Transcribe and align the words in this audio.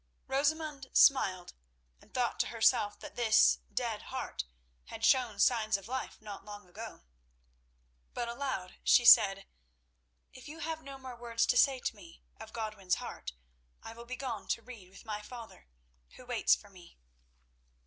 Rosamund 0.25 0.87
smiled, 0.93 1.53
and 2.01 2.11
thought 2.11 2.39
to 2.39 2.47
herself 2.47 2.99
that 3.01 3.15
this 3.15 3.59
dead 3.71 4.01
heart 4.01 4.45
had 4.85 5.05
shown 5.05 5.37
signs 5.37 5.77
of 5.77 5.87
life 5.87 6.19
not 6.19 6.43
long 6.43 6.67
ago. 6.67 7.03
But 8.15 8.27
aloud 8.27 8.77
she 8.83 9.05
said: 9.05 9.45
"If 10.33 10.47
you 10.47 10.57
have 10.57 10.81
no 10.81 10.97
more 10.97 11.35
to 11.35 11.55
say 11.55 11.77
to 11.77 11.95
me 11.95 12.23
of 12.37 12.51
Godwin's 12.51 12.95
heart, 12.95 13.33
I 13.83 13.93
will 13.93 14.05
begone 14.05 14.47
to 14.47 14.63
read 14.63 14.89
with 14.89 15.05
my 15.05 15.21
father, 15.21 15.67
who 16.15 16.25
waits 16.25 16.55
for 16.55 16.71
me." 16.71 16.97